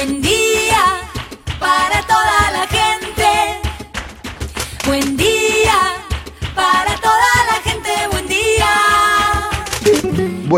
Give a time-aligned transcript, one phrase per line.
[0.00, 0.69] Buen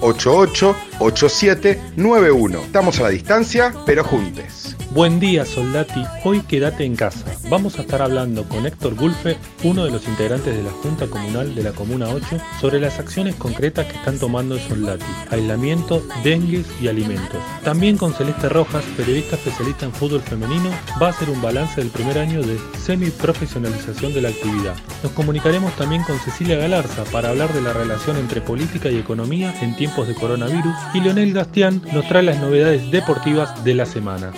[0.00, 2.60] 88 8791.
[2.60, 4.61] Estamos a la distancia, pero juntes.
[4.94, 6.04] Buen día, Soldati.
[6.22, 7.24] Hoy quédate en casa.
[7.48, 11.54] Vamos a estar hablando con Héctor Gulfe, uno de los integrantes de la Junta Comunal
[11.54, 12.26] de la Comuna 8,
[12.60, 17.40] sobre las acciones concretas que están tomando en Soldati: aislamiento, dengue y alimentos.
[17.64, 20.68] También con Celeste Rojas, periodista especialista en fútbol femenino,
[21.00, 24.74] va a hacer un balance del primer año de semi-profesionalización de la actividad.
[25.02, 29.54] Nos comunicaremos también con Cecilia Galarza para hablar de la relación entre política y economía
[29.62, 34.32] en tiempos de coronavirus y Leonel Gastián nos trae las novedades deportivas de la semana.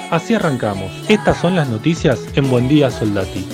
[1.08, 3.46] Estas son las noticias en Buen Día Soldati.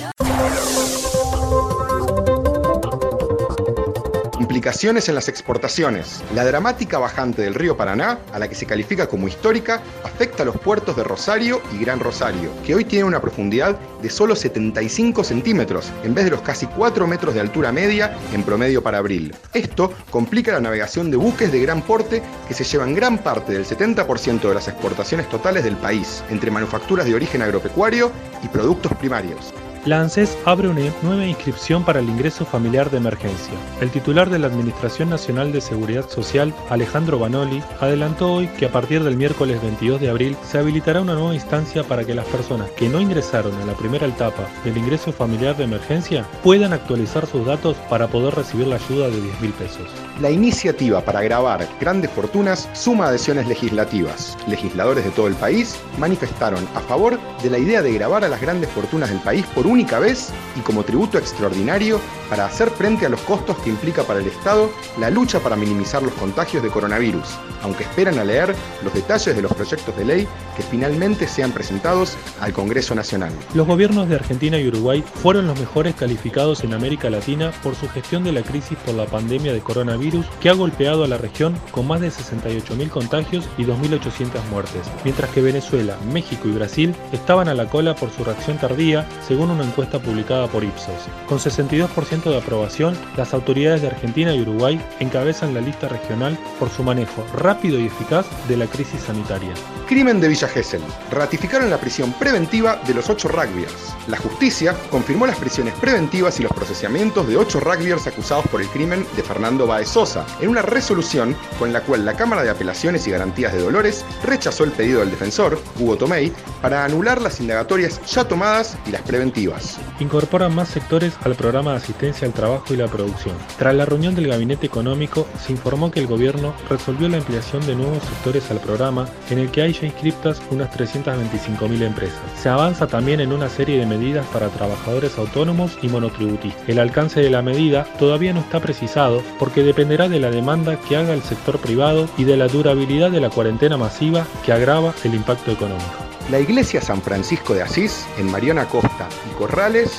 [4.51, 6.21] Implicaciones en las exportaciones.
[6.35, 10.45] La dramática bajante del río Paraná, a la que se califica como histórica, afecta a
[10.45, 15.23] los puertos de Rosario y Gran Rosario, que hoy tienen una profundidad de solo 75
[15.23, 19.33] centímetros, en vez de los casi 4 metros de altura media en promedio para abril.
[19.53, 23.65] Esto complica la navegación de buques de gran porte que se llevan gran parte del
[23.65, 28.11] 70% de las exportaciones totales del país, entre manufacturas de origen agropecuario
[28.43, 29.53] y productos primarios.
[29.83, 33.55] La ANSES abre una nueva inscripción para el ingreso familiar de emergencia.
[33.81, 38.71] El titular de la Administración Nacional de Seguridad Social, Alejandro Banoli, adelantó hoy que a
[38.71, 42.69] partir del miércoles 22 de abril se habilitará una nueva instancia para que las personas
[42.71, 47.43] que no ingresaron en la primera etapa del ingreso familiar de emergencia puedan actualizar sus
[47.43, 49.89] datos para poder recibir la ayuda de 10 mil pesos.
[50.19, 54.37] La iniciativa para grabar grandes fortunas suma adhesiones legislativas.
[54.47, 58.41] Legisladores de todo el país manifestaron a favor de la idea de grabar a las
[58.41, 61.99] grandes fortunas del país por única vez y como tributo extraordinario
[62.29, 66.03] para hacer frente a los costos que implica para el Estado la lucha para minimizar
[66.03, 67.27] los contagios de coronavirus,
[67.61, 72.17] aunque esperan a leer los detalles de los proyectos de ley que finalmente sean presentados
[72.39, 73.31] al Congreso Nacional.
[73.53, 77.89] Los gobiernos de Argentina y Uruguay fueron los mejores calificados en América Latina por su
[77.89, 81.55] gestión de la crisis por la pandemia de coronavirus que ha golpeado a la región
[81.71, 87.47] con más de 68.000 contagios y 2.800 muertes, mientras que Venezuela, México y Brasil estaban
[87.47, 90.95] a la cola por su reacción tardía, según una encuesta publicada por Ipsos.
[91.27, 96.69] Con 62% de aprobación, las autoridades de Argentina y Uruguay encabezan la lista regional por
[96.69, 99.53] su manejo rápido y eficaz de la crisis sanitaria.
[99.87, 100.81] Crimen de Villa Gesell.
[101.11, 103.93] Ratificaron la prisión preventiva de los ocho rugbyers.
[104.07, 108.69] La justicia confirmó las prisiones preventivas y los procesamientos de ocho rugbyers acusados por el
[108.69, 113.05] crimen de Fernando Baez Sosa, en una resolución con la cual la Cámara de Apelaciones
[113.05, 117.99] y Garantías de Dolores rechazó el pedido del defensor, Hugo Tomei, para anular las indagatorias
[118.05, 119.50] ya tomadas y las preventivas.
[119.99, 123.35] Incorporan más sectores al programa de asistencia al trabajo y la producción.
[123.57, 127.75] Tras la reunión del Gabinete Económico, se informó que el gobierno resolvió la ampliación de
[127.75, 132.19] nuevos sectores al programa, en el que hay ya inscriptas unas 325.000 empresas.
[132.41, 136.67] Se avanza también en una serie de medidas para trabajadores autónomos y monotributistas.
[136.67, 140.97] El alcance de la medida todavía no está precisado porque dependerá de la demanda que
[140.97, 145.15] haga el sector privado y de la durabilidad de la cuarentena masiva que agrava el
[145.15, 146.10] impacto económico.
[146.31, 149.91] La iglesia San Francisco de Asís, en Mariana Costa y Corrales,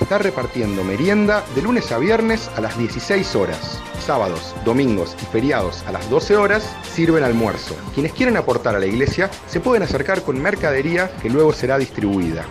[0.00, 3.80] está repartiendo merienda de lunes a viernes a las 16 horas.
[4.04, 7.76] Sábados, domingos y feriados a las 12 horas sirven almuerzo.
[7.94, 12.44] Quienes quieren aportar a la iglesia se pueden acercar con mercadería que luego será distribuida.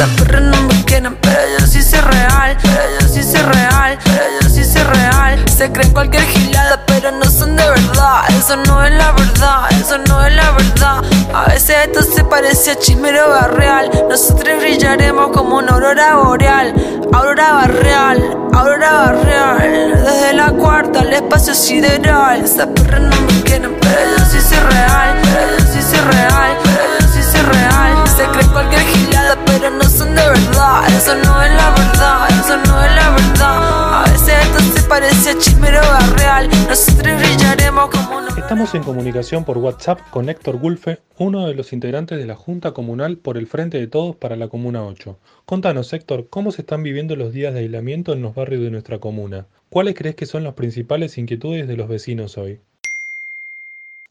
[0.00, 2.56] Esa perra no me quieren, pero yo sí soy real.
[2.62, 3.98] Pero yo sí soy real.
[4.02, 5.44] Pero yo sí soy real.
[5.46, 8.22] Se creen cualquier gilada, pero no son de verdad.
[8.30, 9.66] Eso no es la verdad.
[9.78, 11.02] Eso no es la verdad.
[11.34, 13.90] A veces esto se parece a chimero barreal.
[14.08, 16.72] Nosotros brillaremos como una aurora boreal.
[17.12, 18.38] Aurora barreal.
[18.54, 20.02] Aurora barreal.
[20.02, 22.42] Desde la cuarta al espacio sideral.
[22.42, 25.18] Esa perra no me quieren, pero yo sí soy real.
[25.22, 26.56] Pero yo sí soy real.
[26.62, 28.08] Pero yo sí soy real.
[28.16, 30.86] Se creen cualquier gilada, pero no de verdad.
[30.88, 34.04] Eso no es la verdad, eso no es la verdad.
[34.04, 35.80] A veces esto se parecía chimero
[36.16, 36.48] real.
[36.68, 38.28] Nosotros brillaremos como una...
[38.28, 42.72] Estamos en comunicación por WhatsApp con Héctor Gulfe, uno de los integrantes de la Junta
[42.72, 45.16] Comunal por el Frente de Todos para la Comuna 8.
[45.44, 48.98] Contanos, Héctor, ¿cómo se están viviendo los días de aislamiento en los barrios de nuestra
[48.98, 49.46] comuna?
[49.68, 52.58] ¿Cuáles crees que son las principales inquietudes de los vecinos hoy?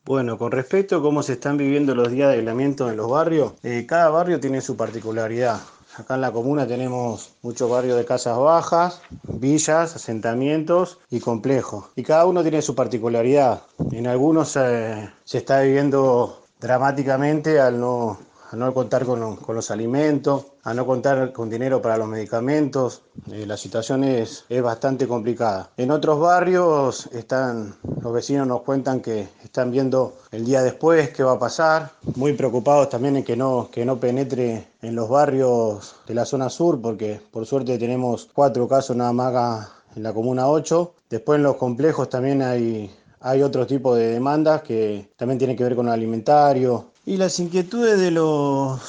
[0.06, 3.54] Bueno, con respecto a cómo se están viviendo los días de aislamiento en los barrios,
[3.63, 5.60] eh, cada barrio tiene su particularidad.
[6.00, 11.88] Acá en la comuna tenemos muchos barrios de casas bajas, villas, asentamientos y complejos.
[11.98, 13.63] Y cada uno tiene su particularidad.
[13.92, 18.18] En algunos eh, se está viviendo dramáticamente al no,
[18.51, 23.04] a no contar con, con, los alimentos, a no contar con dinero para los medicamentos.
[23.31, 25.69] Eh, la situación es, es, bastante complicada.
[25.78, 31.24] En otros barrios están, los vecinos nos cuentan que están viendo el día después qué
[31.24, 35.95] va a pasar, muy preocupados también en que no, que no penetre en los barrios
[36.07, 40.48] de la zona sur, porque por suerte tenemos cuatro casos nada más en la comuna
[40.48, 40.94] 8.
[41.10, 42.92] Después en los complejos también hay,
[43.22, 48.00] hay otro tipo de demandas que también tienen que ver con alimentario, y las inquietudes
[48.00, 48.80] de los,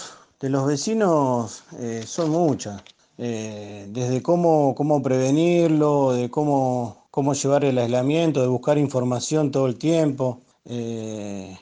[0.40, 2.82] de los vecinos eh, son muchas,
[3.18, 9.66] eh, desde cómo, cómo prevenirlo, de cómo, cómo llevar el aislamiento, de buscar información todo
[9.66, 10.42] el tiempo.
[10.64, 11.56] Eh,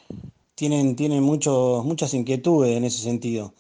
[0.55, 3.55] tienen tienen mucho, muchas inquietudes en ese sentido,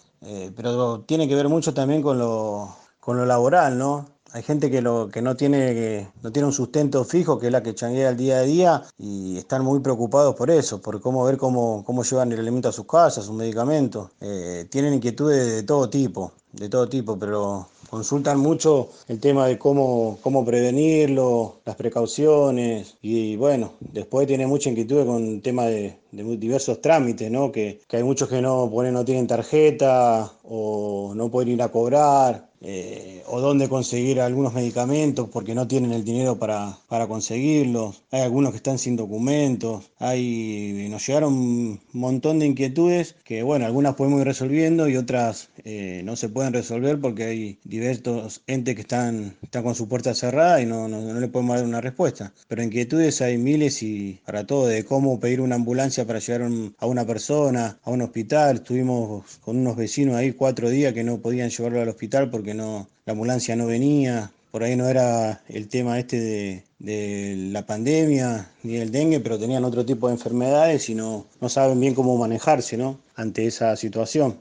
[0.56, 4.06] pero tiene que ver mucho también con lo, con lo laboral, ¿no?
[4.32, 7.62] Hay gente que, lo, que, no tiene, no tiene un sustento fijo, que es la
[7.62, 11.38] que changuea el día a día, y están muy preocupados por eso, por cómo ver
[11.38, 14.10] cómo, cómo llevan el alimento a sus casas, sus medicamentos.
[14.20, 19.58] Eh, tienen inquietudes de todo tipo, de todo tipo, pero consultan mucho el tema de
[19.58, 25.98] cómo, cómo prevenirlo, las precauciones y bueno, después tiene mucha inquietud con el tema de,
[26.12, 27.50] de diversos trámites, ¿no?
[27.50, 31.70] Que, que, hay muchos que no, ponen, no tienen tarjeta o no pueden ir a
[31.70, 32.47] cobrar.
[32.60, 38.02] Eh, o dónde conseguir algunos medicamentos porque no tienen el dinero para, para conseguirlos.
[38.10, 39.90] Hay algunos que están sin documentos.
[39.98, 45.50] Hay, nos llegaron un montón de inquietudes que, bueno, algunas podemos ir resolviendo y otras
[45.64, 50.14] eh, no se pueden resolver porque hay diversos entes que están, están con su puerta
[50.14, 52.32] cerrada y no, no, no le podemos dar una respuesta.
[52.48, 56.86] Pero inquietudes hay miles y para todo, de cómo pedir una ambulancia para llevar a
[56.86, 58.56] una persona a un hospital.
[58.56, 62.88] Estuvimos con unos vecinos ahí cuatro días que no podían llevarlo al hospital porque no,
[63.06, 64.32] la ambulancia no venía.
[64.50, 69.38] Por ahí no era el tema este de, de la pandemia ni el dengue, pero
[69.38, 72.98] tenían otro tipo de enfermedades y no, no saben bien cómo manejarse ¿no?
[73.16, 74.40] ante esa situación.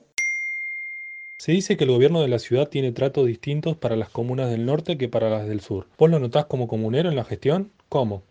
[1.39, 4.65] Se dice que el gobierno de la ciudad tiene tratos distintos para las comunas del
[4.65, 5.85] norte que para las del sur.
[5.97, 7.71] ¿Vos lo notás como comunero en la gestión?
[7.89, 8.23] ¿Cómo?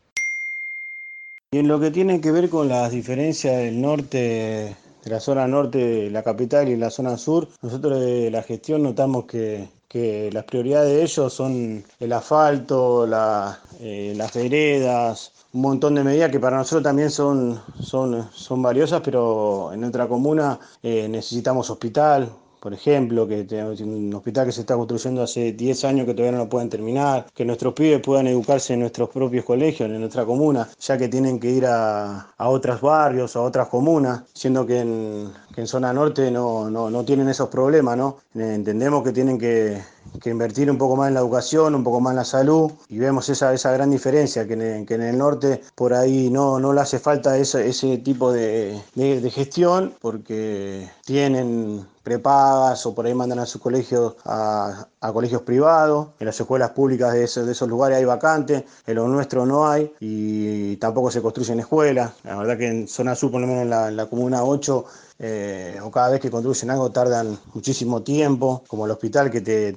[1.52, 4.76] Y en lo que tiene que ver con las diferencias del norte,
[5.06, 8.82] de la zona norte de la capital y la zona sur, nosotros de la gestión
[8.82, 15.60] notamos que, que las prioridades de ellos son el asfalto, la, eh, las veredas, un
[15.60, 20.58] montón de medidas que para nosotros también son, son, son valiosas, pero en nuestra comuna
[20.82, 22.28] eh, necesitamos hospital,
[22.60, 26.32] por ejemplo, que tenemos un hospital que se está construyendo hace 10 años que todavía
[26.38, 30.24] no lo pueden terminar, que nuestros pibes puedan educarse en nuestros propios colegios, en nuestra
[30.24, 34.80] comuna, ya que tienen que ir a, a otros barrios, a otras comunas, siendo que
[34.80, 38.18] en, en zona norte no, no, no tienen esos problemas, ¿no?
[38.34, 39.82] Entendemos que tienen que,
[40.20, 42.98] que, invertir un poco más en la educación, un poco más en la salud, y
[42.98, 46.58] vemos esa, esa gran diferencia, que en, el, que en el norte por ahí no,
[46.58, 53.04] no le hace falta ese, ese tipo de, de, gestión, porque tienen prepagas o por
[53.06, 56.08] ahí mandan a sus colegios a, a, colegios privados.
[56.20, 59.66] En las escuelas públicas de, ese, de, esos lugares hay vacantes, en lo nuestro no
[59.66, 62.12] hay y tampoco se construyen escuelas.
[62.22, 64.84] La verdad que en zona sur, por lo menos en la, en la comuna 8,
[65.18, 69.74] eh, o cada vez que construyen algo tardan muchísimo tiempo, como el hospital que te,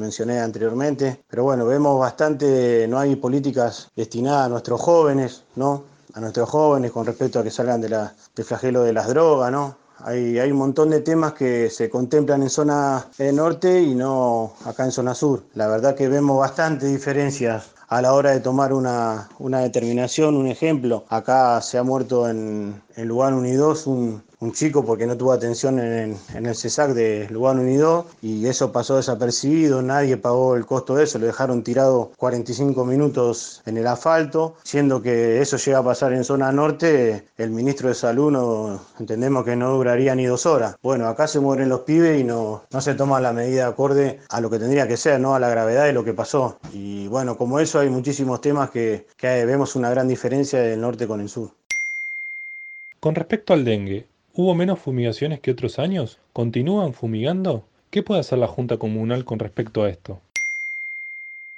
[0.00, 1.22] mencioné anteriormente.
[1.28, 5.84] Pero bueno, vemos bastante, no hay políticas destinadas a nuestros jóvenes, ¿no?
[6.14, 7.94] A nuestros jóvenes con respecto a que salgan del
[8.44, 9.76] flagelo de las drogas, ¿no?
[10.02, 14.92] Hay, un montón de temas que se contemplan en zona norte y no acá en
[14.92, 15.42] zona sur.
[15.54, 20.36] La verdad que vemos bastante diferencias a la hora de tomar una, una determinación.
[20.36, 25.16] Un ejemplo, acá se ha muerto en, en Lugano Unidos un, un chico porque no
[25.16, 30.64] tuvo atención en, el CESAC de Lugano Unido y eso pasó desapercibido, nadie pagó el
[30.64, 35.78] costo de eso, lo dejaron tirado 45 minutos en el asfalto, siendo que eso llega
[35.78, 40.24] a pasar en zona norte, el ministro de Salud no, entendemos que no duraría ni
[40.24, 40.76] dos horas.
[40.82, 44.40] Bueno, acá se mueren los pibes y no, no se toma la medida acorde a
[44.40, 45.34] lo que tendría que ser, ¿no?
[45.34, 46.58] a la gravedad de lo que pasó.
[46.72, 51.06] Y bueno, como eso hay muchísimos temas que, que vemos una gran diferencia del norte
[51.06, 51.59] con el sur.
[53.00, 56.18] Con respecto al dengue, ¿Hubo menos fumigaciones que otros años?
[56.32, 57.64] ¿Continúan fumigando?
[57.90, 60.20] ¿Qué puede hacer la Junta Comunal con respecto a esto?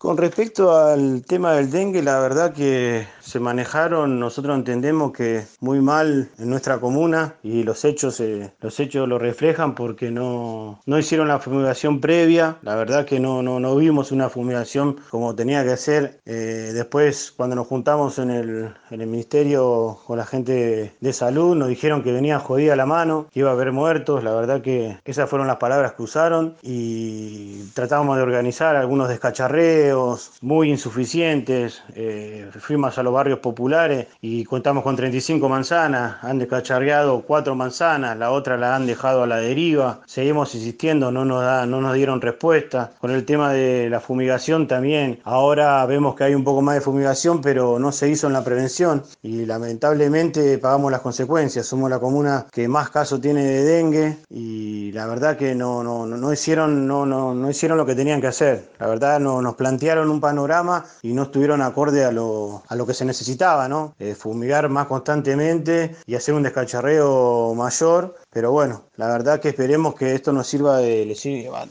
[0.03, 5.81] Con respecto al tema del dengue, la verdad que se manejaron, nosotros entendemos que muy
[5.81, 10.99] mal en nuestra comuna y los hechos, eh, los hechos lo reflejan porque no, no
[10.99, 15.63] hicieron la fumigación previa, la verdad que no, no, no vimos una fumigación como tenía
[15.63, 16.21] que ser.
[16.27, 21.55] Eh, después, cuando nos juntamos en el, en el ministerio con la gente de salud,
[21.55, 24.99] nos dijeron que venía jodida la mano, que iba a haber muertos, la verdad que
[25.05, 29.92] esas fueron las palabras que usaron y tratábamos de organizar algunos descacharreos
[30.41, 31.83] muy insuficientes.
[31.95, 36.17] Eh, fuimos a los barrios populares y contamos con 35 manzanas.
[36.23, 40.01] Han descacharreado cuatro manzanas, la otra la han dejado a la deriva.
[40.07, 42.93] Seguimos insistiendo, no nos, da, no nos dieron respuesta.
[43.01, 45.21] Con el tema de la fumigación también.
[45.25, 48.45] Ahora vemos que hay un poco más de fumigación, pero no se hizo en la
[48.45, 51.67] prevención y lamentablemente pagamos las consecuencias.
[51.67, 56.07] Somos la comuna que más casos tiene de dengue y la verdad que no, no,
[56.07, 58.71] no, hicieron, no, no, no hicieron lo que tenían que hacer.
[58.79, 63.05] La verdad no, nos plantearon un panorama y no estuvieron acorde a lo, que se
[63.05, 63.95] necesitaba, ¿no?
[63.99, 68.15] Eh, fumigar más constantemente y hacer un descacharreo mayor.
[68.31, 71.05] Pero bueno, la verdad que esperemos que esto nos sirva de,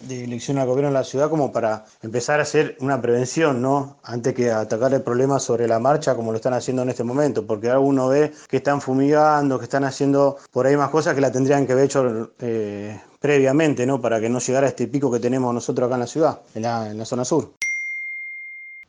[0.01, 3.95] de elección al gobierno de la ciudad como para empezar a hacer una prevención, ¿no?
[4.03, 7.45] Antes que atacar el problema sobre la marcha como lo están haciendo en este momento,
[7.47, 11.31] porque alguno ve que están fumigando, que están haciendo por ahí más cosas que la
[11.31, 14.01] tendrían que haber hecho eh, previamente, ¿no?
[14.01, 16.97] Para que no llegara a este pico que tenemos nosotros acá en la ciudad, en
[16.97, 17.51] la zona sur.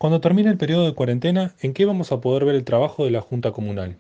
[0.03, 3.13] Cuando termine el periodo de cuarentena, ¿en qué vamos a poder ver el trabajo de
[3.13, 3.99] la Junta Comunal?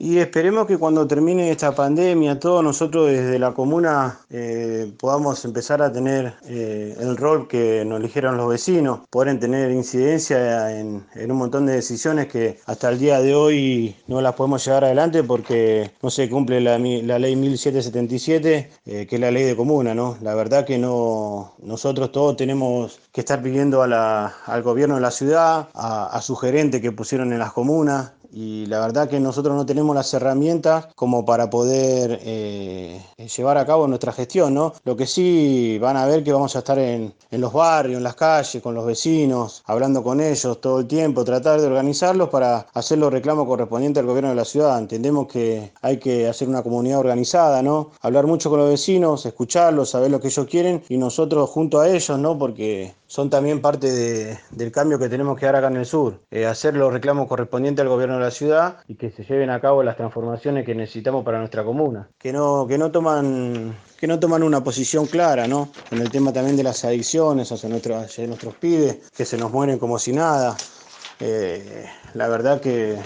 [0.00, 5.82] Y esperemos que cuando termine esta pandemia, todos nosotros desde la comuna eh, podamos empezar
[5.82, 11.36] a tener eh, el rol que nos eligieron los vecinos, poder tener incidencia en, un
[11.36, 15.90] montón de decisiones que hasta el día de hoy no las podemos llevar adelante porque
[16.00, 20.16] no se cumple la, ley 1777, eh, que es la ley de comuna, ¿no?
[20.22, 25.70] La verdad que no, nosotros todos tenemos que estar pidiendo al gobierno de la ciudad,
[25.74, 29.64] a, a su gerente que pusieron en las comunas, y la verdad que nosotros no
[29.64, 33.00] tenemos las herramientas como para poder eh,
[33.36, 34.74] llevar a cabo nuestra gestión, ¿no?
[34.84, 38.04] Lo que sí van a ver que vamos a estar en, en, los barrios, en
[38.04, 42.66] las calles, con los vecinos, hablando con ellos todo el tiempo, tratar de organizarlos para
[42.74, 44.78] hacer los reclamos correspondientes al gobierno de la ciudad.
[44.78, 47.90] Entendemos que hay que hacer una comunidad organizada, ¿no?
[48.00, 51.88] Hablar mucho con los vecinos, escucharlos, saber lo que ellos quieren y nosotros junto a
[51.88, 52.38] ellos, ¿no?
[52.38, 56.20] Porque son también parte de, del cambio que tenemos que dar acá en el sur.
[56.30, 59.60] Eh, hacer los reclamos correspondientes al gobierno de la ciudad y que se lleven a
[59.60, 62.10] cabo las transformaciones que necesitamos para nuestra comuna.
[62.18, 65.70] Que no, que no toman que no toman una posición clara, ¿no?
[65.90, 69.78] En el tema también de las adicciones hacia hacia nuestros pibes, que se nos mueren
[69.78, 70.56] como si nada.
[71.18, 72.96] Eh, la verdad que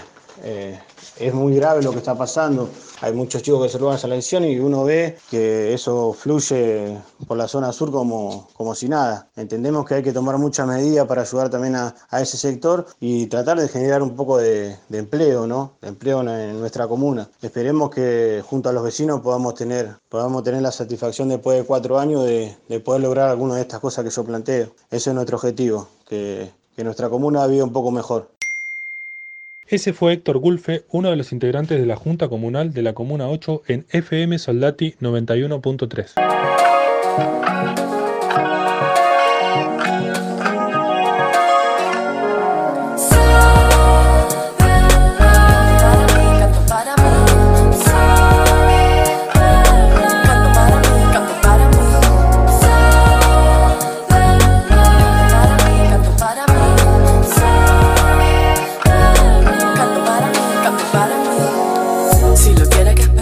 [0.43, 0.79] eh,
[1.19, 2.69] es muy grave lo que está pasando.
[3.01, 6.97] Hay muchos chicos que se roban esa lección y uno ve que eso fluye
[7.27, 9.27] por la zona sur como, como si nada.
[9.35, 13.59] Entendemos que hay que tomar muchas medidas para ayudar también a, ese sector y tratar
[13.59, 15.73] de generar un poco de, empleo, ¿no?
[15.81, 17.29] De empleo en, nuestra comuna.
[17.41, 21.99] Esperemos que junto a los vecinos podamos tener, podamos tener la satisfacción después de cuatro
[21.99, 24.71] años de, poder lograr alguna de estas cosas que yo planteo.
[24.89, 28.29] Ese es nuestro objetivo, que, que nuestra comuna viva un poco mejor.
[29.67, 33.29] Ese fue Héctor Gulfe, uno de los integrantes de la Junta Comunal de la Comuna
[33.29, 37.92] 8 en FM Soldati 91.3.
[62.43, 63.12] Si lo quiere que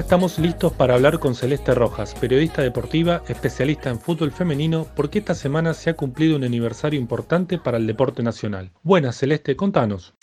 [0.00, 5.34] Estamos listos para hablar con Celeste Rojas, periodista deportiva, especialista en fútbol femenino, porque esta
[5.34, 8.70] semana se ha cumplido un aniversario importante para el deporte nacional.
[8.82, 10.14] Buenas, Celeste, contanos.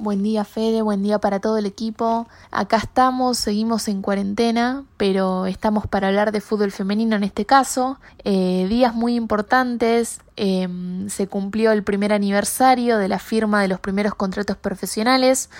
[0.00, 2.28] Buen día Fede, buen día para todo el equipo.
[2.50, 7.98] Acá estamos, seguimos en cuarentena, pero estamos para hablar de fútbol femenino en este caso.
[8.24, 13.80] Eh, días muy importantes, em, se cumplió el primer aniversario de la firma de los
[13.80, 15.50] primeros contratos profesionales.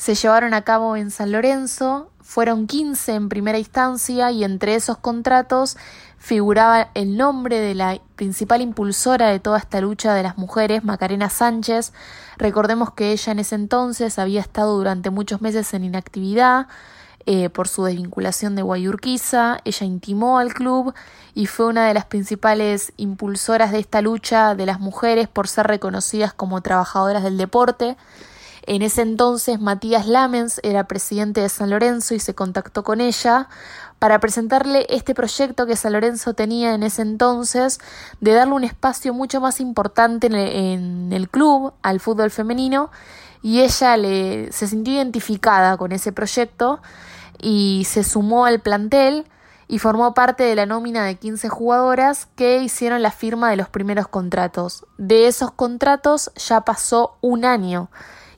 [0.00, 4.96] Se llevaron a cabo en San Lorenzo, fueron 15 en primera instancia y entre esos
[4.96, 5.76] contratos
[6.16, 11.28] figuraba el nombre de la principal impulsora de toda esta lucha de las mujeres, Macarena
[11.28, 11.92] Sánchez.
[12.38, 16.66] Recordemos que ella en ese entonces había estado durante muchos meses en inactividad
[17.26, 19.58] eh, por su desvinculación de Guayurquiza.
[19.66, 20.94] Ella intimó al club
[21.34, 25.66] y fue una de las principales impulsoras de esta lucha de las mujeres por ser
[25.66, 27.98] reconocidas como trabajadoras del deporte.
[28.66, 33.48] En ese entonces Matías Lamens era presidente de San Lorenzo y se contactó con ella
[33.98, 37.80] para presentarle este proyecto que San Lorenzo tenía en ese entonces
[38.20, 42.90] de darle un espacio mucho más importante en el, club al fútbol femenino
[43.42, 46.80] y ella le, se sintió identificada con ese proyecto
[47.38, 49.26] y se sumó al plantel
[49.68, 53.68] y formó parte de la nómina de 15 jugadoras que hicieron la firma de los
[53.68, 54.84] primeros contratos.
[54.98, 57.88] De esos contratos ya pasó un año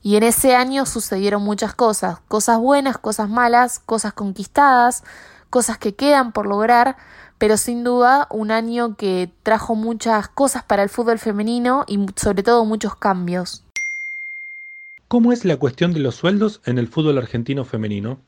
[0.03, 5.05] y en ese año sucedieron muchas cosas, cosas buenas, cosas malas, cosas conquistadas,
[5.49, 6.97] cosas que quedan por lograr,
[7.39, 12.43] pero sin duda un año que trajo muchas cosas para el fútbol femenino y sobre
[12.43, 13.63] todo muchos cambios.
[15.09, 18.19] ¿Cómo es la cuestión de los sueldos en el fútbol argentino femenino?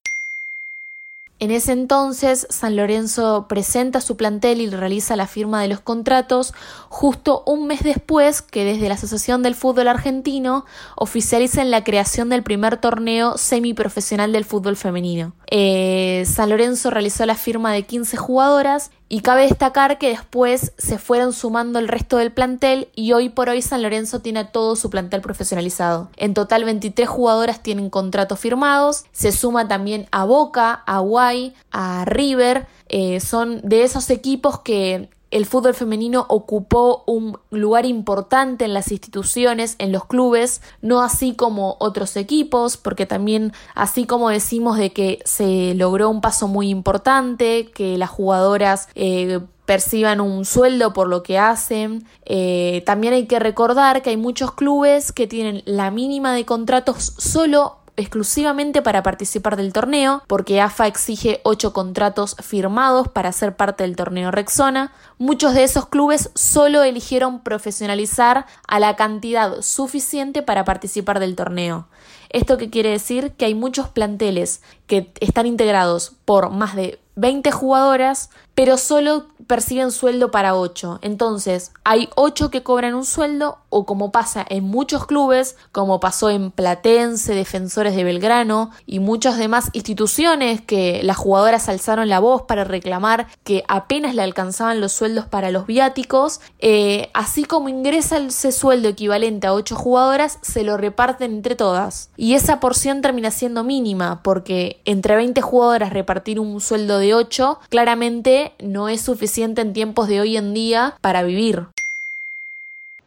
[1.41, 6.55] En ese entonces, San Lorenzo presenta su plantel y realiza la firma de los contratos
[6.89, 10.65] justo un mes después que desde la Asociación del Fútbol Argentino
[10.95, 15.33] oficialicen la creación del primer torneo semiprofesional del fútbol femenino.
[15.51, 20.99] Eh, San Lorenzo realizó la firma de 15 jugadoras y cabe destacar que después se
[20.99, 24.91] fueron sumando el resto del plantel y hoy por hoy San Lorenzo tiene todo su
[24.91, 26.09] plantel profesionalizado.
[26.17, 32.05] En total 23 jugadoras tienen contratos firmados, se suma también a Boca, a Guay, a
[32.07, 38.73] River, eh, son de esos equipos que el fútbol femenino ocupó un lugar importante en
[38.73, 44.79] las instituciones, en los clubes, no así como otros equipos, porque también así como decimos
[44.79, 50.93] de que se logró un paso muy importante, que las jugadoras eh, perciban un sueldo
[50.93, 52.07] por lo que hacen.
[52.27, 57.13] Eh, también hay que recordar que hay muchos clubes que tienen la mínima de contratos
[57.19, 63.85] solo exclusivamente para participar del torneo, porque AFA exige ocho contratos firmados para ser parte
[63.85, 64.93] del torneo Rexona.
[65.19, 71.87] Muchos de esos clubes solo eligieron profesionalizar a la cantidad suficiente para participar del torneo.
[72.31, 73.33] ¿Esto qué quiere decir?
[73.33, 79.91] Que hay muchos planteles que están integrados por más de 20 jugadoras, pero solo perciben
[79.91, 81.01] sueldo para 8.
[81.03, 86.31] Entonces, hay 8 que cobran un sueldo, o como pasa en muchos clubes, como pasó
[86.31, 92.43] en Platense, Defensores de Belgrano y muchas demás instituciones que las jugadoras alzaron la voz
[92.43, 98.19] para reclamar que apenas le alcanzaban los sueldos para los viáticos, eh, así como ingresa
[98.19, 102.11] ese sueldo equivalente a 8 jugadoras, se lo reparten entre todas.
[102.17, 107.59] Y esa porción termina siendo mínima, porque entre 20 jugadoras repartir un sueldo de 8
[107.69, 111.67] claramente no es suficiente en tiempos de hoy en día para vivir.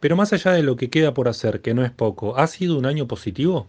[0.00, 2.78] Pero más allá de lo que queda por hacer, que no es poco, ¿ha sido
[2.78, 3.66] un año positivo?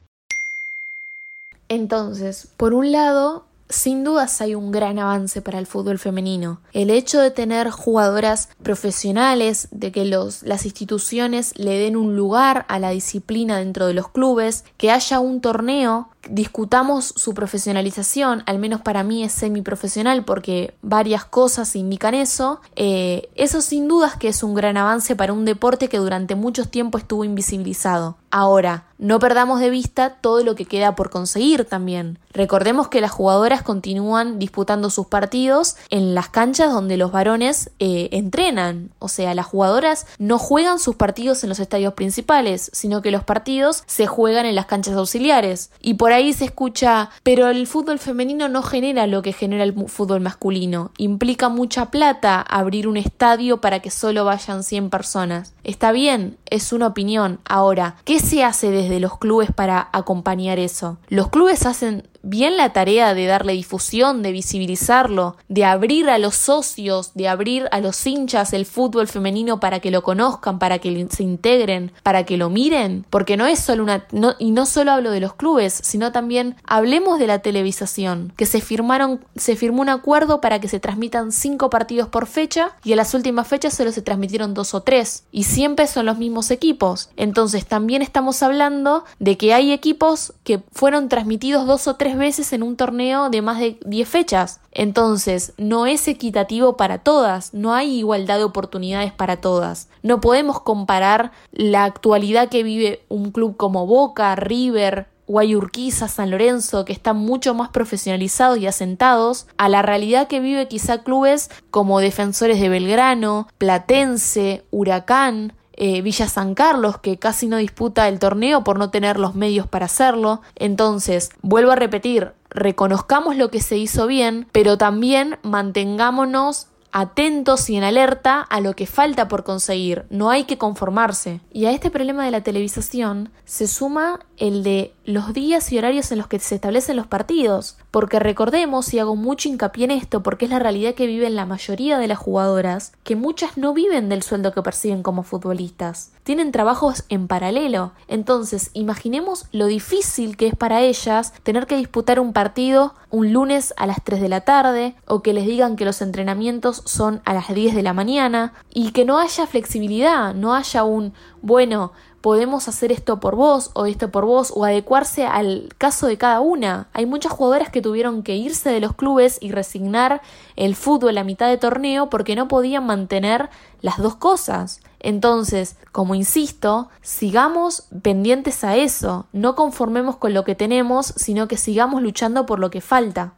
[1.68, 6.60] Entonces, por un lado, sin dudas hay un gran avance para el fútbol femenino.
[6.74, 12.66] El hecho de tener jugadoras profesionales, de que los, las instituciones le den un lugar
[12.68, 18.60] a la disciplina dentro de los clubes, que haya un torneo discutamos su profesionalización, al
[18.60, 24.28] menos para mí es semiprofesional porque varias cosas indican eso, eh, eso sin dudas que
[24.28, 28.18] es un gran avance para un deporte que durante mucho tiempo estuvo invisibilizado.
[28.32, 32.20] Ahora, no perdamos de vista todo lo que queda por conseguir también.
[32.34, 38.10] Recordemos que las jugadoras continúan disputando sus partidos en las canchas donde los varones eh,
[38.12, 38.92] entrenan.
[39.00, 43.24] O sea, las jugadoras no juegan sus partidos en los estadios principales, sino que los
[43.24, 45.72] partidos se juegan en las canchas auxiliares.
[45.82, 49.74] Y por ahí se escucha, pero el fútbol femenino no genera lo que genera el
[49.88, 50.92] fútbol masculino.
[50.98, 55.54] Implica mucha plata abrir un estadio para que solo vayan 100 personas.
[55.64, 57.40] Está bien, es una opinión.
[57.46, 60.98] Ahora, ¿qué se hace desde los clubes para acompañar eso?
[61.08, 66.36] Los clubes hacen bien la tarea de darle difusión, de visibilizarlo, de abrir a los
[66.36, 71.08] socios, de abrir a los hinchas el fútbol femenino para que lo conozcan, para que
[71.10, 74.06] se integren, para que lo miren, porque no es solo una
[74.40, 78.62] y no solo hablo de los clubes, sino también hablemos de la televisación, que se
[78.62, 82.98] firmaron se firmó un acuerdo para que se transmitan cinco partidos por fecha y en
[82.98, 87.10] las últimas fechas solo se transmitieron dos o tres y siempre son los mismos equipos.
[87.16, 92.54] Entonces también estamos hablando de que hay equipos que fueron transmitidos dos o tres veces
[92.54, 94.62] en un torneo de más de 10 fechas.
[94.72, 99.90] Entonces, no es equitativo para todas, no hay igualdad de oportunidades para todas.
[100.04, 106.86] No podemos comparar la actualidad que vive un club como Boca, River, Guayurquiza, San Lorenzo,
[106.86, 112.00] que están mucho más profesionalizados y asentados, a la realidad que vive quizá clubes como
[112.00, 118.64] Defensores de Belgrano, Platense, Huracán, eh, Villa San Carlos, que casi no disputa el torneo
[118.64, 120.42] por no tener los medios para hacerlo.
[120.56, 127.76] Entonces, vuelvo a repetir, reconozcamos lo que se hizo bien, pero también mantengámonos atentos y
[127.76, 130.06] en alerta a lo que falta por conseguir.
[130.10, 131.40] No hay que conformarse.
[131.52, 136.12] Y a este problema de la televisación se suma el de los días y horarios
[136.12, 137.78] en los que se establecen los partidos.
[137.90, 141.48] Porque recordemos, y hago mucho hincapié en esto, porque es la realidad que viven la
[141.48, 146.12] mayoría de las jugadoras, que muchas no viven del sueldo que perciben como futbolistas.
[146.24, 147.92] Tienen trabajos en paralelo.
[148.08, 153.74] Entonces, imaginemos lo difícil que es para ellas tener que disputar un partido un lunes
[153.78, 157.34] a las 3 de la tarde, o que les digan que los entrenamientos son a
[157.34, 161.92] las 10 de la mañana, y que no haya flexibilidad, no haya un, bueno,
[162.22, 166.42] podemos hacer esto por vos o esto por vos o adecuarse al caso de cada
[166.42, 166.88] una.
[166.94, 170.22] Hay muchas jugadoras que tuvieron que irse de los clubes y resignar
[170.56, 173.50] el fútbol a mitad de torneo porque no podían mantener
[173.82, 174.82] las dos cosas.
[175.00, 181.58] Entonces, como insisto, sigamos pendientes a eso, no conformemos con lo que tenemos, sino que
[181.58, 183.34] sigamos luchando por lo que falta.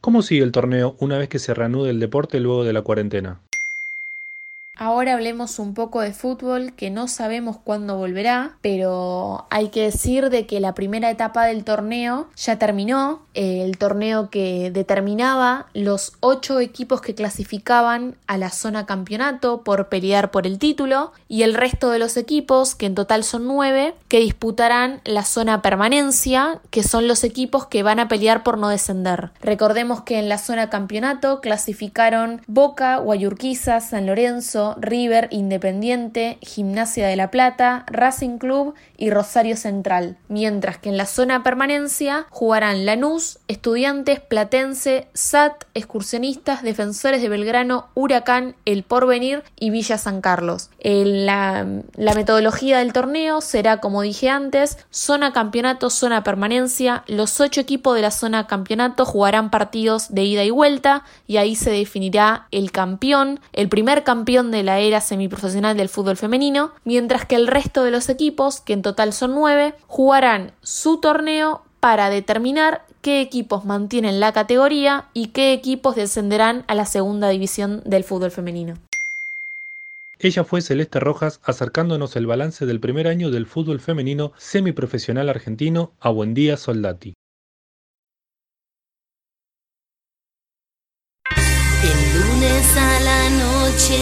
[0.00, 3.40] ¿Cómo sigue el torneo una vez que se reanude el deporte luego de la cuarentena?
[4.78, 10.30] Ahora hablemos un poco de fútbol que no sabemos cuándo volverá, pero hay que decir
[10.30, 16.60] de que la primera etapa del torneo ya terminó, el torneo que determinaba los ocho
[16.60, 21.90] equipos que clasificaban a la zona campeonato por pelear por el título y el resto
[21.90, 27.08] de los equipos, que en total son nueve, que disputarán la zona permanencia, que son
[27.08, 29.30] los equipos que van a pelear por no descender.
[29.40, 37.16] Recordemos que en la zona campeonato clasificaron Boca, Guayurquiza, San Lorenzo, River, Independiente, Gimnasia de
[37.16, 43.38] la Plata, Racing Club y Rosario Central, mientras que en la zona permanencia jugarán Lanús,
[43.48, 50.70] Estudiantes, Platense, SAT, Excursionistas, Defensores de Belgrano, Huracán, El Porvenir y Villa San Carlos.
[50.80, 51.66] La,
[52.14, 57.02] metodología del torneo será, como dije antes, zona campeonato, zona permanencia.
[57.08, 61.56] Los ocho equipos de la zona campeonato jugarán partidos de ida y vuelta y ahí
[61.56, 67.24] se definirá el campeón, el primer campeón de la era semiprofesional del fútbol femenino, mientras
[67.26, 72.10] que el resto de los equipos, que en total son nueve, jugarán su torneo para
[72.10, 78.04] determinar qué equipos mantienen la categoría y qué equipos descenderán a la segunda división del
[78.04, 78.74] fútbol femenino.
[80.20, 85.92] Ella fue Celeste Rojas acercándonos el balance del primer año del fútbol femenino semiprofesional argentino
[86.00, 87.14] a Buen Día Soldati.
[92.76, 93.98] a la noche.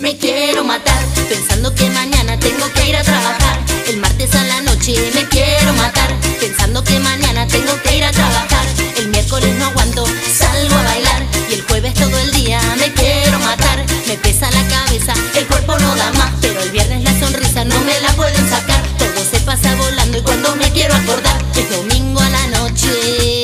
[0.00, 3.60] Me quiero matar pensando que mañana tengo que ir a trabajar.
[3.88, 6.10] El martes a la noche me quiero matar
[6.40, 8.51] pensando que mañana tengo que ir a trabajar.
[14.12, 17.80] Me pesa la cabeza, el cuerpo no da más, pero el viernes la sonrisa no
[17.80, 18.82] me la pueden sacar.
[18.98, 23.41] Todo se pasa volando y cuando me quiero acordar es domingo a la noche.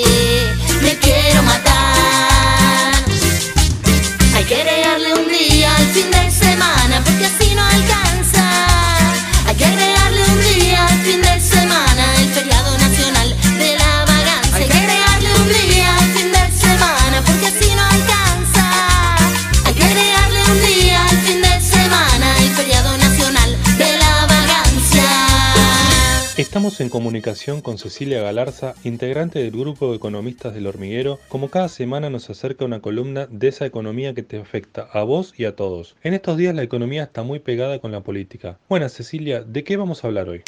[26.81, 32.09] En comunicación con Cecilia Galarza, integrante del grupo de economistas del hormiguero, como cada semana
[32.09, 35.97] nos acerca una columna de esa economía que te afecta a vos y a todos.
[36.05, 38.59] En estos días la economía está muy pegada con la política.
[38.69, 40.43] Buenas Cecilia, ¿de qué vamos a hablar hoy?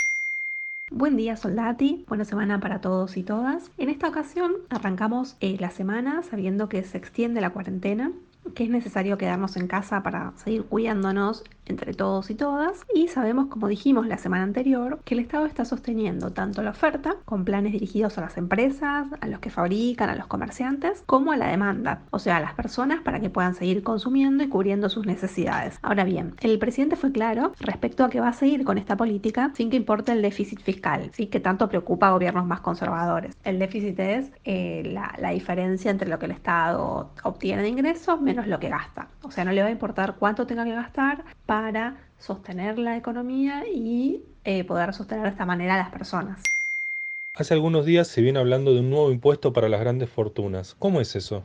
[0.93, 3.69] Buen día Soldati, buena semana para todos y todas.
[3.77, 8.13] En esta ocasión arrancamos eh, la semana sabiendo que se extiende la cuarentena,
[8.55, 13.47] que es necesario quedarnos en casa para seguir cuidándonos entre todos y todas y sabemos,
[13.47, 17.73] como dijimos la semana anterior, que el Estado está sosteniendo tanto la oferta con planes
[17.73, 22.03] dirigidos a las empresas, a los que fabrican, a los comerciantes, como a la demanda,
[22.11, 25.79] o sea, a las personas para que puedan seguir consumiendo y cubriendo sus necesidades.
[25.83, 29.53] Ahora bien, el presidente fue claro respecto a que va a seguir con esta política
[29.55, 31.27] sin que importe el déficit fiscal, ¿sí?
[31.27, 33.37] que tanto preocupa a gobiernos más conservadores.
[33.45, 38.21] El déficit es eh, la, la diferencia entre lo que el Estado obtiene de ingresos
[38.21, 39.09] menos lo que gasta.
[39.23, 41.60] O sea, no le va a importar cuánto tenga que gastar para
[42.19, 46.43] sostener la economía y eh, poder sostener de esta manera a las personas.
[47.35, 50.75] Hace algunos días se viene hablando de un nuevo impuesto para las grandes fortunas.
[50.79, 51.43] ¿Cómo es eso?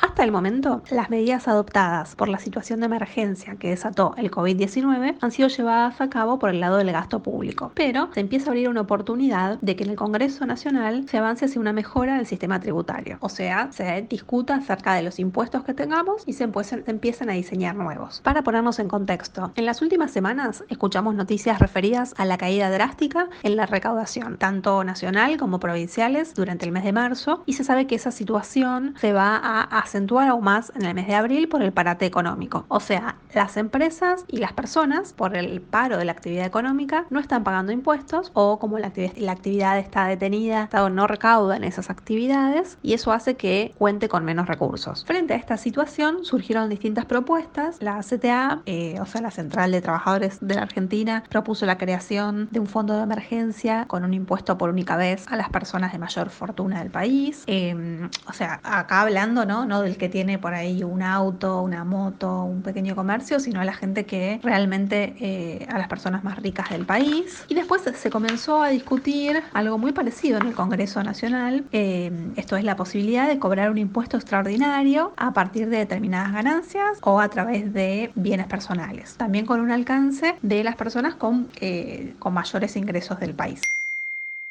[0.00, 5.16] Hasta el momento, las medidas adoptadas por la situación de emergencia que desató el COVID-19
[5.20, 8.52] han sido llevadas a cabo por el lado del gasto público, pero se empieza a
[8.52, 12.26] abrir una oportunidad de que en el Congreso Nacional se avance hacia una mejora del
[12.26, 17.28] sistema tributario, o sea, se discuta acerca de los impuestos que tengamos y se empiezan
[17.28, 18.20] a diseñar nuevos.
[18.22, 23.28] Para ponernos en contexto, en las últimas semanas escuchamos noticias referidas a la caída drástica
[23.42, 27.86] en la recaudación, tanto nacional como provinciales, durante el mes de marzo, y se sabe
[27.86, 31.62] que esa situación se va a acentuar aún más en el mes de abril por
[31.62, 32.64] el parate económico.
[32.68, 37.18] O sea, las empresas y las personas, por el paro de la actividad económica, no
[37.18, 41.90] están pagando impuestos o como la, actividad, la está detenida, Estado no recauda en esas
[41.90, 45.04] actividades y eso hace que cuente con menos recursos.
[45.04, 47.78] Frente a esta situación surgieron distintas propuestas.
[47.80, 52.48] La CTA, eh, o sea, la Central de Trabajadores de la Argentina, propuso la creación
[52.52, 55.98] de un fondo de emergencia con un impuesto por única vez a las personas de
[55.98, 57.42] mayor fortuna del país.
[57.48, 59.66] Eh, o sea, acá hablando, ¿no?
[59.66, 63.64] No del que tiene por ahí un auto, una moto, un pequeño comercio, sino a
[63.64, 67.44] la gente que realmente, eh, a las personas más ricas del país.
[67.48, 71.64] Y después se comenzó a discutir algo muy parecido en el Congreso Nacional.
[71.72, 76.98] Eh, esto es la posibilidad de cobrar un impuesto extraordinario a partir de determinadas ganancias
[77.02, 79.16] o a través de bienes personales.
[79.16, 83.62] También con un alcance de las personas con, eh, con mayores ingresos del país.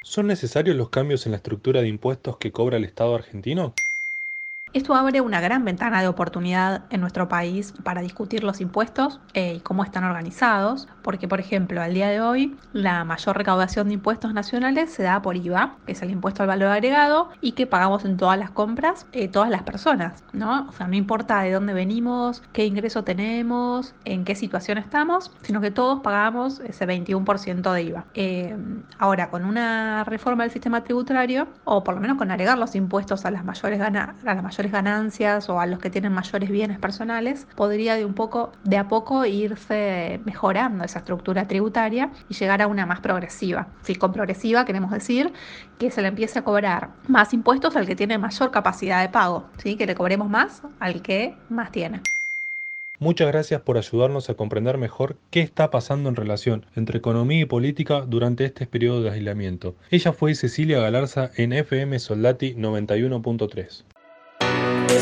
[0.01, 3.73] ¿Son necesarios los cambios en la estructura de impuestos que cobra el Estado argentino?
[4.71, 9.55] Esto abre una gran ventana de oportunidad en nuestro país para discutir los impuestos eh,
[9.55, 13.95] y cómo están organizados, porque por ejemplo al día de hoy la mayor recaudación de
[13.95, 17.65] impuestos nacionales se da por IVA, que es el impuesto al valor agregado y que
[17.65, 20.67] pagamos en todas las compras eh, todas las personas, ¿no?
[20.69, 25.61] O sea, no importa de dónde venimos, qué ingreso tenemos, en qué situación estamos, sino
[25.61, 28.05] que todos pagamos ese 21% de IVA.
[28.13, 28.55] Eh,
[28.99, 33.25] ahora, con una reforma del sistema tributario, o por lo menos con agregar los impuestos
[33.25, 36.79] a las mayores ganas, a las mayores ganancias o a los que tienen mayores bienes
[36.79, 42.61] personales, podría de un poco, de a poco irse mejorando esa estructura tributaria y llegar
[42.61, 43.67] a una más progresiva.
[43.81, 45.31] Si con progresiva queremos decir
[45.77, 49.45] que se le empiece a cobrar más impuestos al que tiene mayor capacidad de pago,
[49.57, 49.77] ¿sí?
[49.77, 52.01] que le cobremos más al que más tiene.
[53.01, 57.45] Muchas gracias por ayudarnos a comprender mejor qué está pasando en relación entre economía y
[57.45, 59.73] política durante este periodo de aislamiento.
[59.89, 63.83] Ella fue Cecilia Galarza en FM Soldati 91.3.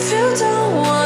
[0.10, 0.97] you don't want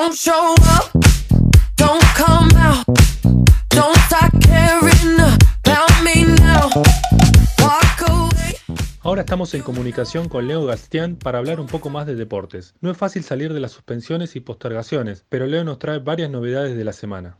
[0.00, 0.90] don't show up,
[1.76, 2.86] don't come out,
[3.68, 6.70] don't start caring about me now.
[7.58, 8.56] Walk away.
[9.02, 12.72] Ahora estamos en comunicación con Leo Gastián para hablar un poco más de deportes.
[12.80, 16.78] No es fácil salir de las suspensiones y postergaciones, pero Leo nos trae varias novedades
[16.78, 17.36] de la semana.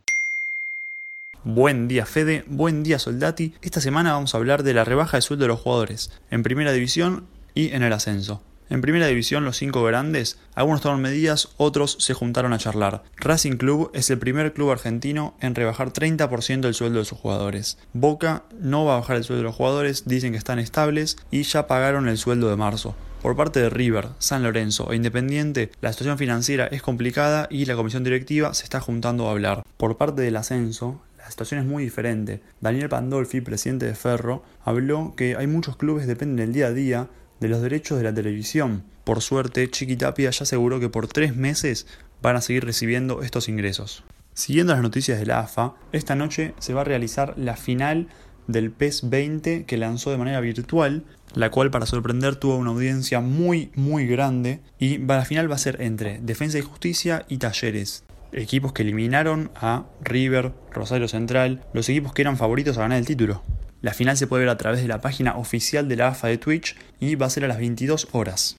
[1.43, 3.55] Buen día Fede, buen día Soldati.
[3.63, 6.71] Esta semana vamos a hablar de la rebaja de sueldo de los jugadores, en primera
[6.71, 8.39] división y en el ascenso.
[8.71, 13.03] En primera división, los cinco grandes, algunos tomaron medidas, otros se juntaron a charlar.
[13.17, 17.77] Racing Club es el primer club argentino en rebajar 30% el sueldo de sus jugadores.
[17.91, 21.43] Boca no va a bajar el sueldo de los jugadores, dicen que están estables y
[21.43, 22.95] ya pagaron el sueldo de marzo.
[23.21, 27.75] Por parte de River, San Lorenzo e Independiente, la situación financiera es complicada y la
[27.75, 29.63] comisión directiva se está juntando a hablar.
[29.75, 32.39] Por parte del ascenso, la situación es muy diferente.
[32.61, 36.71] Daniel Pandolfi, presidente de Ferro, habló que hay muchos clubes que dependen del día a
[36.71, 37.09] día
[37.41, 38.83] de los derechos de la televisión.
[39.03, 41.87] Por suerte, Chiquitapia ya aseguró que por tres meses
[42.21, 44.05] van a seguir recibiendo estos ingresos.
[44.33, 48.07] Siguiendo las noticias de la AFA, esta noche se va a realizar la final
[48.47, 53.21] del PES 20 que lanzó de manera virtual, la cual para sorprender tuvo una audiencia
[53.21, 58.03] muy muy grande y la final va a ser entre Defensa y Justicia y Talleres,
[58.33, 63.05] equipos que eliminaron a River, Rosario Central, los equipos que eran favoritos a ganar el
[63.05, 63.41] título.
[63.81, 66.37] La final se puede ver a través de la página oficial de la AFA de
[66.37, 68.57] Twitch y va a ser a las 22 horas.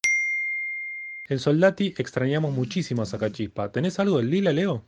[1.28, 3.70] En Soldati extrañamos muchísimo a Sacachispa.
[3.70, 4.82] ¿Tenés algo del Lila, Leo?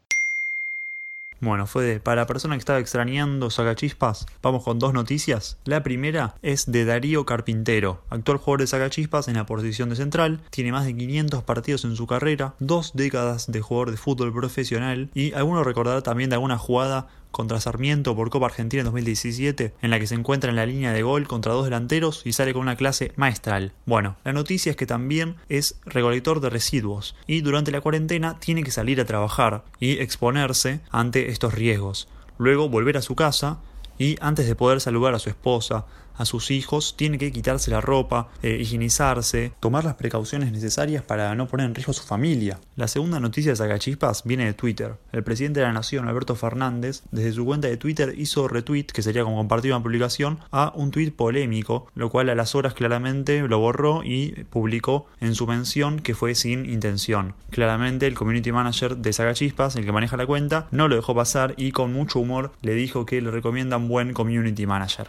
[1.40, 5.56] Bueno, fue de, para la persona que estaba extrañando Sacachispas, vamos con dos noticias.
[5.64, 10.40] La primera es de Darío Carpintero, actual jugador de Sacachispas en la posición de central,
[10.50, 15.10] tiene más de 500 partidos en su carrera, dos décadas de jugador de fútbol profesional
[15.12, 19.90] y alguno recordará también de alguna jugada contra Sarmiento por Copa Argentina en 2017, en
[19.90, 22.62] la que se encuentra en la línea de gol contra dos delanteros y sale con
[22.62, 23.72] una clase maestral.
[23.84, 28.62] Bueno, la noticia es que también es recolector de residuos y durante la cuarentena tiene
[28.62, 32.08] que salir a trabajar y exponerse ante estos riesgos.
[32.38, 33.58] Luego volver a su casa
[33.98, 37.80] y antes de poder saludar a su esposa, a sus hijos, tiene que quitarse la
[37.80, 42.58] ropa, eh, higienizarse, tomar las precauciones necesarias para no poner en riesgo a su familia.
[42.76, 44.96] La segunda noticia de Sacachispas viene de Twitter.
[45.12, 49.02] El presidente de la Nación, Alberto Fernández, desde su cuenta de Twitter hizo retweet, que
[49.02, 53.42] sería como compartir una publicación, a un tweet polémico, lo cual a las horas claramente
[53.42, 57.34] lo borró y publicó en su mención que fue sin intención.
[57.50, 61.54] Claramente el community manager de Sagachispas, el que maneja la cuenta, no lo dejó pasar
[61.56, 65.08] y con mucho humor le dijo que le recomienda un buen community manager.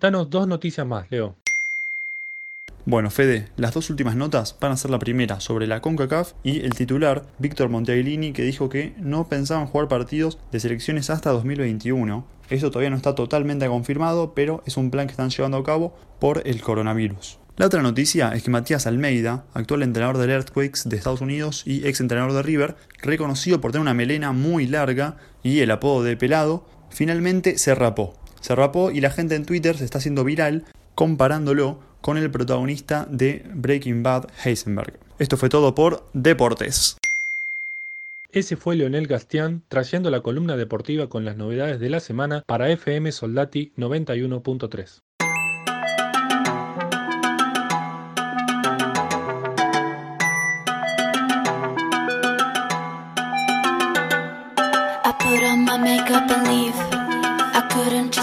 [0.00, 1.34] Danos dos noticias más, Leo.
[2.86, 6.60] Bueno, Fede, las dos últimas notas van a ser la primera sobre la CONCACAF y
[6.60, 12.24] el titular, Víctor Monteaglini, que dijo que no pensaban jugar partidos de selecciones hasta 2021.
[12.48, 15.94] Eso todavía no está totalmente confirmado, pero es un plan que están llevando a cabo
[16.18, 17.38] por el coronavirus.
[17.58, 21.86] La otra noticia es que Matías Almeida, actual entrenador del Earthquakes de Estados Unidos y
[21.86, 26.16] ex entrenador de River, reconocido por tener una melena muy larga y el apodo de
[26.16, 30.64] pelado, finalmente se rapó se rapó y la gente en Twitter se está haciendo viral
[30.94, 34.98] comparándolo con el protagonista de Breaking Bad, Heisenberg.
[35.18, 36.96] Esto fue todo por Deportes.
[38.32, 42.70] Ese fue Leonel Gastián trayendo la columna deportiva con las novedades de la semana para
[42.70, 45.00] FM Soldati 91.3.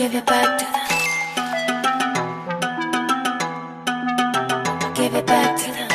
[0.00, 0.74] Give it back to them.
[4.94, 5.89] Give it back to them.